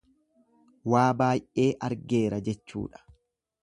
Waa 0.93 1.03
baay'ee 1.21 1.69
argeera 1.91 2.43
jechuudha. 2.51 3.09